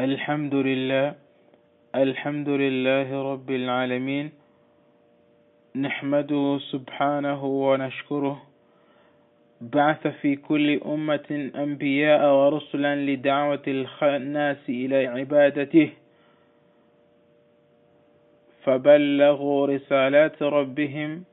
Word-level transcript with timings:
الحمد 0.00 0.54
لله 0.54 1.14
الحمد 1.94 2.48
لله 2.48 3.08
رب 3.32 3.50
العالمين 3.50 4.26
نحمده 5.76 6.58
سبحانه 6.72 7.44
ونشكره 7.44 8.36
بعث 9.60 10.06
في 10.06 10.36
كل 10.36 10.80
أمة 10.94 11.50
أنبياء 11.56 12.22
ورسلا 12.38 12.94
لدعوة 12.96 13.66
الناس 14.02 14.62
إلى 14.68 15.06
عبادته 15.06 15.90
فبلغوا 18.64 19.66
رسالات 19.66 20.42
ربهم 20.42 21.24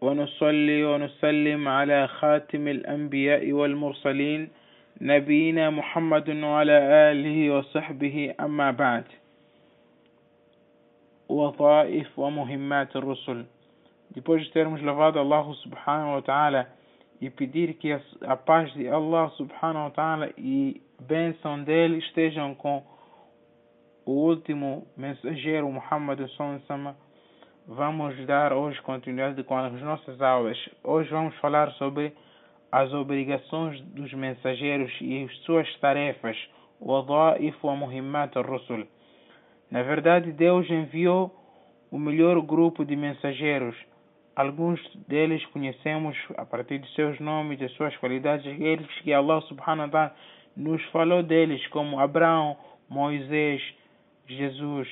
ونصلي 0.00 0.84
ونسلم 0.84 1.68
على 1.68 2.08
خاتم 2.08 2.68
الأنبياء 2.68 3.52
والمرسلين 3.52 4.48
نبينا 5.01 5.69
محمد 5.69 6.29
وعلى 6.29 6.77
آله 7.11 7.57
وصحبه 7.57 8.35
أما 8.39 8.71
بعد 8.71 9.03
وظائف 11.29 12.19
ومهمات 12.19 12.95
الرسل 12.95 13.45
depois 14.15 14.39
de 14.39 14.51
termos 14.51 14.81
lavado 14.81 15.19
Allah 15.19 15.53
subhanahu 15.63 16.13
wa 16.13 16.21
ta'ala 16.21 16.69
e 17.19 17.29
pedir 17.29 17.73
que 17.73 17.91
a 18.21 18.35
paz 18.37 18.71
de 18.73 18.87
Allah 18.87 19.29
subhanahu 19.31 19.85
wa 19.85 19.89
ta'ala 19.89 20.29
e 20.37 20.81
bênção 21.01 21.61
dele 21.63 21.97
estejam 21.97 22.55
com 22.55 22.83
o 24.05 24.11
último 24.11 24.87
mensageiro 24.95 25.69
Muhammad 25.69 26.19
sallallahu 26.37 26.95
vamos 27.67 28.15
dar 28.27 28.53
hoje 28.53 28.79
continuidade 28.83 29.43
com 29.43 29.57
as 29.57 29.73
nossas 29.81 30.21
aulas. 30.21 30.57
Hoje 30.83 31.09
vamos 31.09 31.35
falar 31.37 31.71
sobre 31.71 32.13
as 32.72 32.92
obrigações 32.92 33.80
dos 33.82 34.12
mensageiros 34.12 34.92
e 35.00 35.24
as 35.24 35.36
suas 35.38 35.68
tarefas, 35.78 36.36
wadha'if 36.80 37.56
wa 37.62 37.76
muhimmat 37.76 38.36
al-rusul. 38.36 38.86
Na 39.70 39.82
verdade, 39.82 40.32
Deus 40.32 40.68
enviou 40.70 41.34
o 41.90 41.98
melhor 41.98 42.40
grupo 42.40 42.84
de 42.84 42.96
mensageiros. 42.96 43.76
Alguns 44.34 44.80
deles 45.08 45.44
conhecemos 45.46 46.16
a 46.36 46.46
partir 46.46 46.78
de 46.78 46.88
seus 46.94 47.18
nomes, 47.18 47.58
de 47.58 47.68
suas 47.70 47.96
qualidades, 47.96 48.46
eles 48.46 48.86
que 49.02 49.12
Allah 49.12 49.40
subhanahu 49.42 49.86
wa 49.86 49.88
ta'ala 49.88 50.16
nos 50.56 50.82
falou 50.86 51.22
deles, 51.22 51.64
como 51.68 51.98
Abraão, 51.98 52.56
Moisés, 52.88 53.62
Jesus, 54.26 54.88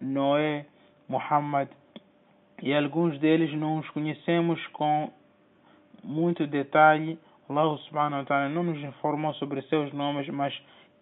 Noé, 0.00 0.66
Muhammad, 1.08 1.68
e 2.62 2.72
alguns 2.72 3.18
deles 3.18 3.52
não 3.54 3.78
os 3.80 3.90
conhecemos 3.90 4.64
com 4.68 5.10
muito 6.02 6.46
detalhe. 6.46 7.18
Allah 7.48 7.76
subhanahu 7.78 8.20
wa 8.20 8.24
ta'ala 8.24 8.48
não 8.48 8.62
nos 8.62 8.82
informou 8.82 9.34
sobre 9.34 9.62
seus 9.62 9.92
nomes, 9.92 10.28
mas 10.28 10.54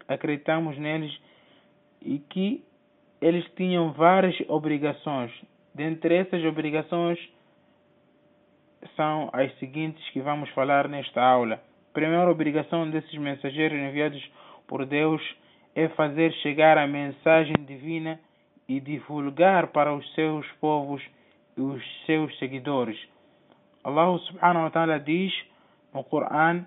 acreditamos 0.09 0.77
neles 0.79 1.17
e 2.03 2.19
que 2.19 2.65
eles 3.21 3.45
tinham 3.57 3.93
várias 3.93 4.37
obrigações. 4.49 5.31
Dentre 5.75 6.17
essas 6.17 6.45
obrigações 6.45 7.19
são 8.97 9.31
as 9.33 9.57
seguintes 9.59 10.03
que 10.11 10.21
vamos 10.21 10.49
falar 10.51 10.89
nesta 10.89 11.23
aula. 11.23 11.55
A 11.91 11.93
primeira 11.93 12.31
obrigação 12.31 12.89
desses 12.91 13.15
mensageiros 13.19 13.79
enviados 13.79 14.31
por 14.67 14.87
Deus 14.87 15.23
é 15.75 15.89
fazer 15.89 16.33
chegar 16.35 16.79
a 16.79 16.87
mensagem 16.87 17.55
divina 17.67 18.19
e 18.69 18.81
divulgar 18.81 19.69
para 19.69 19.95
os 19.95 20.15
seus 20.15 20.47
povos 20.61 21.03
e 21.57 21.61
os 21.61 21.83
seus 22.07 22.37
seguidores. 22.39 22.99
Allah 23.84 24.18
subhanahu 24.20 24.64
wa 24.64 24.70
ta'ala 24.70 25.00
diz 25.00 25.32
no 25.94 26.04
Coran 26.04 26.66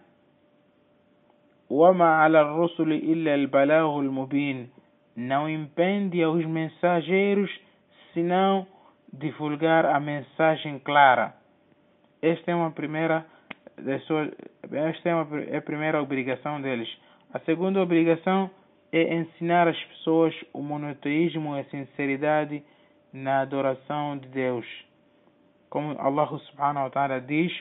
وما 1.70 2.24
على 2.24 2.40
الرسل 2.40 2.92
إلا 2.92 3.34
البلاغ 3.34 4.00
المبين 4.00 4.68
não 5.16 5.48
impende 5.48 6.22
aos 6.22 6.44
mensageiros 6.46 7.50
senão 8.14 8.66
divulgar 9.12 9.84
a 9.84 9.98
mensagem 9.98 10.78
clara. 10.78 11.34
Esta 12.22 12.52
é 12.52 12.54
uma 12.54 12.70
primeira 12.70 13.26
esta 13.86 15.08
é, 15.08 15.14
uma, 15.14 15.40
é 15.40 15.56
a 15.56 15.62
primeira 15.62 16.02
obrigação 16.02 16.60
deles. 16.60 16.88
A 17.32 17.38
segunda 17.40 17.82
obrigação 17.82 18.50
é 18.92 19.14
ensinar 19.14 19.68
as 19.68 19.78
pessoas 19.84 20.34
o 20.52 20.62
monoteísmo 20.62 21.56
e 21.56 21.60
a 21.60 21.64
sinceridade 21.64 22.62
na 23.12 23.40
adoração 23.40 24.16
de 24.16 24.28
Deus. 24.28 24.66
Allah 25.79 26.29
subhanahu 26.51 26.85
wa 26.85 26.89
ta'ala 26.89 27.19
diz, 27.21 27.51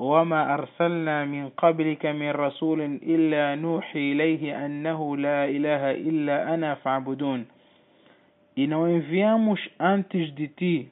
وما 0.00 0.54
أرسلنا 0.54 1.24
من 1.24 1.48
قبلك 1.48 2.06
من 2.06 2.30
رسول 2.30 2.80
إلا 3.04 3.54
نوحي 3.54 4.12
إليه 4.12 4.66
أنه 4.66 5.16
لا 5.16 5.44
إله 5.44 5.90
إلا 5.90 6.54
أنا 6.54 6.74
فاعبدون 6.74 7.46
E 8.56 8.66
não 8.66 8.88
enviamos 8.88 9.60
antes 9.78 10.34
de 10.34 10.48
ti 10.48 10.90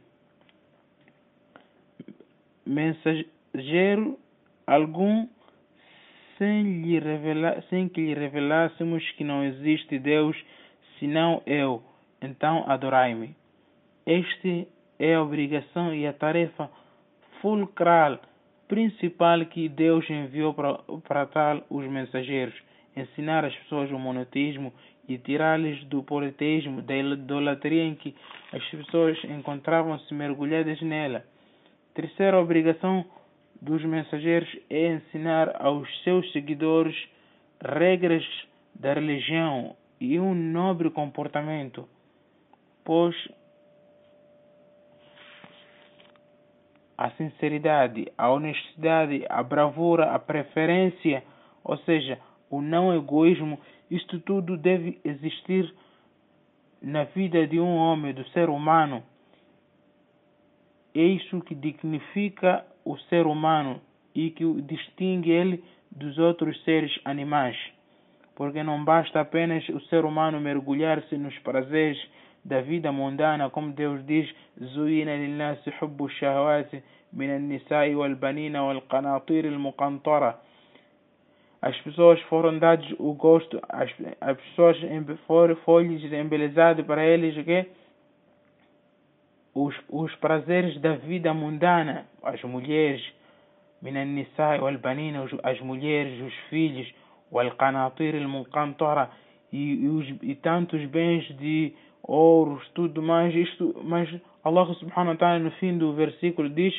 mensageiro 2.65 4.19
algum 4.67 5.27
sem, 6.39 6.83
lhe 6.83 6.99
revelar, 7.01 7.63
sem 7.69 7.89
que 7.89 8.01
lhe 8.01 8.15
revelássemos 8.15 9.03
que 9.13 9.25
não 9.25 9.43
existe 9.43 9.99
Deus 9.99 10.37
senão 10.99 11.43
eu. 11.47 11.83
Então 12.23 12.65
adorai-me. 12.69 13.35
Este 14.07 14.69
é 14.99 15.15
a 15.15 15.23
obrigação 15.23 15.95
e 15.95 16.07
a 16.07 16.13
tarefa 16.13 16.71
fulcral 17.41 18.19
principal 18.67 19.45
que 19.47 19.69
Deus 19.69 20.09
enviou 20.11 20.53
para, 20.53 20.79
para 21.07 21.27
tal 21.27 21.65
os 21.71 21.87
mensageiros, 21.87 22.55
ensinar 22.95 23.45
as 23.45 23.55
pessoas 23.57 23.91
o 23.91 23.99
monoteísmo 23.99 24.73
e 25.09 25.17
tirá-los 25.17 25.83
do 25.85 26.03
politeísmo, 26.03 26.83
da 26.83 26.95
idolatria 26.95 27.85
em 27.85 27.95
que 27.95 28.15
as 28.53 28.63
pessoas 28.67 29.19
encontravam-se 29.25 30.13
mergulhadas 30.13 30.81
nela. 30.83 31.25
Terceira 31.95 32.39
obrigação 32.39 33.07
dos 33.61 33.83
mensageiros 33.85 34.49
é 34.69 34.93
ensinar 34.93 35.57
aos 35.61 35.89
seus 36.05 36.31
seguidores 36.33 36.95
regras 37.61 38.25
da 38.75 38.93
religião 38.93 39.75
e 40.01 40.21
um 40.21 40.35
nobre 40.35 40.91
comportamento, 40.91 41.89
pois 42.85 43.17
a 46.99 47.11
sinceridade, 47.13 48.13
a 48.19 48.29
honestidade, 48.29 49.25
a 49.31 49.41
bravura, 49.41 50.13
a 50.13 50.19
preferência, 50.19 51.23
ou 51.63 51.79
seja, 51.79 52.19
o 52.51 52.61
não 52.61 52.93
egoísmo, 52.93 53.57
isto 53.89 54.19
tudo 54.19 54.57
deve 54.57 55.01
existir 55.05 55.73
na 56.83 57.05
vida 57.05 57.47
de 57.47 57.61
um 57.61 57.77
homem, 57.77 58.13
do 58.13 58.27
ser 58.31 58.49
humano. 58.49 59.05
É 60.93 61.03
isso 61.03 61.41
que 61.43 61.55
dignifica 61.55 62.67
o 62.85 62.99
ser 63.09 63.27
humano 63.27 63.81
e 64.13 64.31
que 64.31 64.45
distingue 64.63 65.31
ele 65.31 65.63
dos 65.93 66.19
outros 66.19 66.61
seres 66.65 66.93
animais. 67.05 67.57
Porque 68.35 68.63
não 68.65 68.85
basta 68.85 69.21
apenas 69.21 69.69
o 69.69 69.81
ser 69.83 70.05
humano 70.05 70.41
mergulhar-se 70.41 71.17
nos 71.17 71.37
prazeres 71.41 71.99
da 72.44 72.62
vida 72.62 72.92
mundana, 72.92 73.50
como 73.50 73.72
Deus 73.72 74.06
diz, 74.06 74.28
زُيِّنَ 74.60 75.10
لِلنَّاسِ 75.10 75.70
حُبُّ 75.70 76.06
الشَّهَوَاتِ 76.06 76.72
مِنَ 77.14 77.30
النِّسَاءِ 77.30 77.94
وَالْبَنِينَ 77.96 78.56
وَالْقَنَاطِيرِ 78.56 79.46
الْمُقَنطَرَةِ 79.46 80.36
As 81.62 81.78
pessoas 81.82 82.20
foram 82.24 82.60
dados 82.60 82.94
o 83.00 83.14
gosto, 83.14 83.60
as, 83.70 83.90
as 84.20 84.38
pessoas 84.38 84.78
foram, 85.28 85.56
folhas 85.58 86.04
embelezadas 86.12 86.86
para 86.86 87.06
eles 87.06 87.34
que 87.46 87.66
os, 89.56 89.76
os 89.90 90.14
prazeres 90.16 90.80
da 90.82 90.96
vida 90.96 91.34
mundana, 91.34 92.06
as 92.24 92.42
mulheres, 92.44 93.02
من 93.82 93.98
النساء 93.98 94.60
والبنين 94.64 95.16
as 95.44 95.60
mulheres, 95.62 96.22
os 96.22 96.34
filhos, 96.50 96.88
والقناطير 97.32 98.18
المقنطرة 98.18 99.10
e, 99.52 99.84
e, 99.84 99.88
os, 99.88 100.08
e 100.22 100.36
tantos 100.36 100.86
bens 100.86 101.26
de 101.38 101.74
ouros, 102.03 102.67
tudo 102.75 103.03
mais, 103.03 103.35
isto, 103.35 103.75
mas 103.85 104.09
Allah 104.45 104.67
subhanahu 104.75 105.13
wa 105.13 105.17
ta'ala 105.17 105.39
no 105.39 105.51
fim 105.53 105.77
do 105.77 105.93
versículo 105.93 106.49
diz 106.49 106.75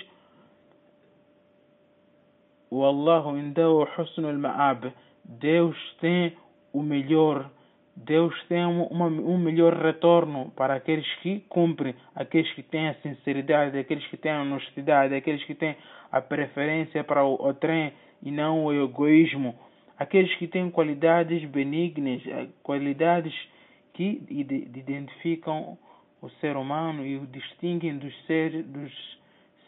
Wallahu 2.72 3.38
indahu 3.38 3.88
husnul 3.98 4.38
ma'ab. 4.38 4.92
Deus 5.26 5.76
tem 6.00 6.36
o 6.74 6.82
melhor 6.82 7.50
Deus 8.06 8.34
tem 8.48 8.64
uma, 8.66 9.08
um 9.08 9.38
melhor 9.38 9.74
retorno 9.74 10.52
para 10.56 10.76
aqueles 10.76 11.06
que 11.16 11.42
cumprem, 11.50 11.94
aqueles 12.16 12.50
que 12.54 12.64
têm 12.64 12.88
a 12.88 12.94
sinceridade, 12.96 13.78
aqueles 13.78 14.06
que 14.08 14.16
têm 14.16 14.32
a 14.32 14.42
honestidade, 14.42 15.14
aqueles 15.14 15.44
que 15.44 15.54
têm 15.54 15.76
a 16.10 16.22
preferência 16.22 17.04
para 17.04 17.26
o, 17.26 17.34
o 17.36 17.54
trem 17.54 17.92
e 18.24 18.32
não 18.32 18.64
o 18.64 18.74
egoísmo, 18.74 19.54
aqueles 19.98 20.34
que 20.36 20.48
têm 20.48 20.72
qualidades 20.72 21.44
benignas, 21.50 22.22
eh, 22.26 22.48
qualidades 22.64 23.34
que 24.00 24.24
identificam 24.30 25.78
o 26.22 26.30
ser 26.40 26.56
humano 26.56 27.06
e 27.06 27.18
o 27.18 27.28
distinguem 27.28 27.98
dos 27.98 28.16
seres, 28.26 28.66
dos 28.66 29.20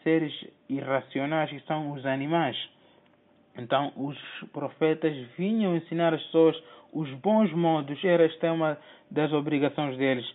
seres 0.02 0.32
irracionais 0.70 1.50
que 1.50 1.60
são 1.66 1.92
os 1.92 2.06
animais. 2.06 2.56
Então, 3.58 3.92
os 3.94 4.16
profetas 4.50 5.14
vinham 5.36 5.76
ensinar 5.76 6.14
as 6.14 6.22
pessoas 6.22 6.56
os 6.94 7.10
bons 7.16 7.52
modos, 7.52 8.02
esta 8.02 8.46
é 8.46 8.50
uma 8.50 8.78
das 9.10 9.30
obrigações 9.34 9.98
deles. 9.98 10.26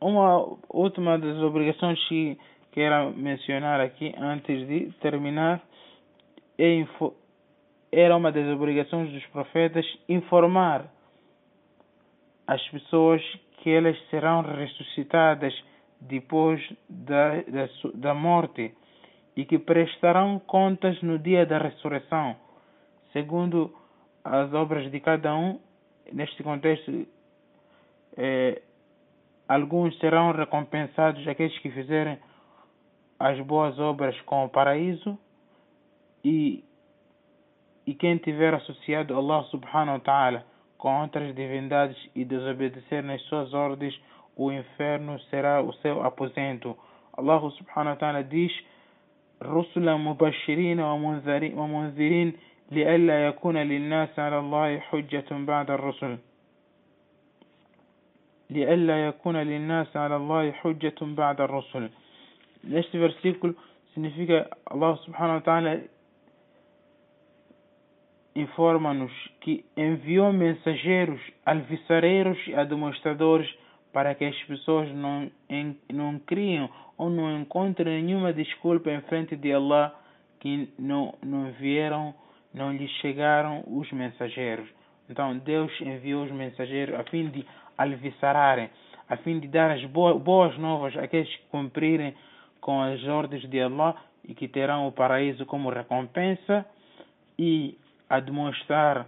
Uma 0.00 0.56
última 0.68 1.18
das 1.18 1.36
obrigações 1.38 1.98
que 2.06 2.38
quero 2.70 3.12
mencionar 3.16 3.80
aqui 3.80 4.14
antes 4.16 4.64
de 4.68 4.92
terminar 5.00 5.60
é 6.56 6.86
era 7.90 8.16
uma 8.16 8.30
das 8.30 8.46
obrigações 8.46 9.10
dos 9.10 9.26
profetas 9.26 9.84
informar 10.08 10.88
as 12.50 12.60
pessoas 12.70 13.22
que 13.58 13.70
elas 13.70 13.96
serão 14.10 14.42
ressuscitadas 14.42 15.54
depois 16.00 16.60
da, 16.88 17.42
da, 17.42 17.68
da 17.94 18.12
morte 18.12 18.74
e 19.36 19.44
que 19.44 19.56
prestarão 19.56 20.40
contas 20.40 21.00
no 21.00 21.16
dia 21.16 21.46
da 21.46 21.58
ressurreição, 21.58 22.34
segundo 23.12 23.72
as 24.24 24.52
obras 24.52 24.90
de 24.90 24.98
cada 24.98 25.32
um. 25.32 25.60
Neste 26.12 26.42
contexto, 26.42 27.06
eh, 28.16 28.60
alguns 29.46 29.96
serão 30.00 30.32
recompensados, 30.32 31.28
aqueles 31.28 31.56
que 31.60 31.70
fizerem 31.70 32.18
as 33.16 33.38
boas 33.46 33.78
obras 33.78 34.20
com 34.22 34.44
o 34.44 34.48
paraíso, 34.48 35.16
e, 36.24 36.64
e 37.86 37.94
quem 37.94 38.16
tiver 38.16 38.52
associado 38.54 39.14
a 39.14 39.18
Allah 39.18 39.44
subhanahu 39.44 39.98
wa 39.98 40.00
ta'ala 40.00 40.49
com 40.80 41.02
outras 41.02 41.34
divindades 41.34 41.96
e 42.16 42.24
desobedecer 42.24 43.02
nas 43.02 43.20
suas 43.28 43.52
ordens, 43.52 43.94
o 44.34 44.50
inferno 44.50 45.20
será 45.30 45.60
o 45.62 45.72
seu 45.74 46.02
aposento. 46.02 46.76
Allah 47.16 47.40
subhanahu 47.58 47.94
wa 47.94 47.96
ta'ala 47.96 48.22
diz 48.24 48.52
رسلا 49.42 49.96
مبشرين 49.96 50.80
ومنذرين 51.60 52.32
لئلا 52.70 53.26
يكون 53.26 53.56
للناس 53.56 54.18
على 54.18 54.38
الله 54.38 54.78
حجة 54.78 55.28
بعد 55.32 55.70
الرسل 55.70 56.18
لئلا 58.50 59.06
يكون 59.06 59.36
للناس 59.36 59.96
على 59.96 60.16
الله 60.16 60.52
حجة 60.52 60.98
بعد 61.00 61.40
الرسل 61.40 61.90
Este 62.62 62.98
versículo 62.98 63.54
significa 63.94 64.46
Allah 64.66 64.98
subhanahu 65.06 65.40
wa 65.40 65.40
ta'ala 65.40 65.80
informa-nos 68.34 69.12
que 69.40 69.64
enviou 69.76 70.32
mensageiros, 70.32 71.20
alvissareiros 71.44 72.38
e 72.46 72.64
demonstradores 72.64 73.48
para 73.92 74.14
que 74.14 74.24
as 74.24 74.36
pessoas 74.44 74.88
não, 74.94 75.30
não 75.92 76.18
criam 76.20 76.70
ou 76.96 77.10
não 77.10 77.40
encontrem 77.40 78.04
nenhuma 78.04 78.32
desculpa 78.32 78.90
em 78.90 79.00
frente 79.02 79.34
de 79.34 79.52
Allah 79.52 79.94
que 80.38 80.72
não, 80.78 81.14
não 81.22 81.50
vieram, 81.52 82.14
não 82.54 82.72
lhes 82.72 82.90
chegaram 83.00 83.64
os 83.66 83.90
mensageiros. 83.92 84.68
Então 85.08 85.36
Deus 85.38 85.72
enviou 85.80 86.24
os 86.24 86.30
mensageiros 86.30 86.94
a 86.94 87.04
fim 87.04 87.28
de 87.28 87.44
alvissararem, 87.76 88.70
a 89.08 89.16
fim 89.16 89.40
de 89.40 89.48
dar 89.48 89.72
as 89.72 89.84
boas 89.86 90.56
novas 90.56 90.96
àqueles 90.96 91.28
que 91.28 91.48
cumprirem 91.48 92.14
com 92.60 92.80
as 92.80 93.02
ordens 93.04 93.48
de 93.48 93.60
Allah 93.60 93.96
e 94.24 94.34
que 94.34 94.46
terão 94.46 94.86
o 94.86 94.92
paraíso 94.92 95.44
como 95.46 95.70
recompensa 95.70 96.64
e 97.38 97.78
a 98.10 98.18
demonstrar 98.18 99.06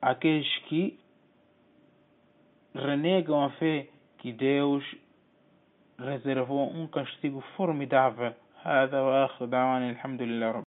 aqueles 0.00 0.46
que 0.68 0.98
renegam 2.74 3.42
a 3.42 3.50
fé 3.52 3.88
que 4.18 4.32
Deus 4.32 4.84
reservou 5.98 6.70
um 6.70 6.86
castigo 6.86 7.40
formidável. 7.56 8.34
هذا 8.66 9.00
وآخر 9.00 9.44
دعوانا 9.44 9.90
الحمد 9.90 10.22
لله 10.22 10.50
رب 10.50 10.65